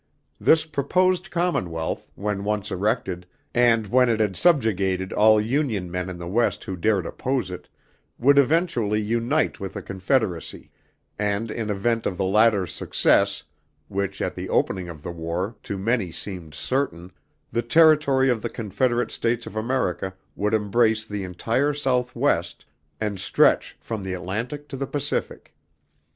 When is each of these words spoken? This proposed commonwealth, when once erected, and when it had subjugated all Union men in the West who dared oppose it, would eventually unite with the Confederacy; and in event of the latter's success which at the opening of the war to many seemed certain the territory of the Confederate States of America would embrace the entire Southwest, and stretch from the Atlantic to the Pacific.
This 0.39 0.65
proposed 0.65 1.29
commonwealth, 1.29 2.09
when 2.15 2.43
once 2.43 2.71
erected, 2.71 3.27
and 3.53 3.85
when 3.85 4.09
it 4.09 4.19
had 4.19 4.35
subjugated 4.35 5.13
all 5.13 5.39
Union 5.39 5.91
men 5.91 6.09
in 6.09 6.17
the 6.17 6.27
West 6.27 6.63
who 6.63 6.75
dared 6.75 7.05
oppose 7.05 7.51
it, 7.51 7.69
would 8.17 8.39
eventually 8.39 8.99
unite 8.99 9.59
with 9.59 9.73
the 9.75 9.81
Confederacy; 9.83 10.71
and 11.19 11.51
in 11.51 11.69
event 11.69 12.07
of 12.07 12.17
the 12.17 12.25
latter's 12.25 12.73
success 12.73 13.43
which 13.89 14.23
at 14.23 14.33
the 14.33 14.49
opening 14.49 14.89
of 14.89 15.03
the 15.03 15.11
war 15.11 15.55
to 15.61 15.77
many 15.77 16.11
seemed 16.11 16.55
certain 16.55 17.11
the 17.51 17.61
territory 17.61 18.27
of 18.31 18.41
the 18.41 18.49
Confederate 18.49 19.11
States 19.11 19.45
of 19.45 19.55
America 19.55 20.15
would 20.35 20.55
embrace 20.55 21.05
the 21.05 21.23
entire 21.23 21.73
Southwest, 21.73 22.65
and 22.99 23.19
stretch 23.19 23.77
from 23.79 24.01
the 24.01 24.15
Atlantic 24.15 24.67
to 24.69 24.75
the 24.77 24.87
Pacific. 24.87 25.53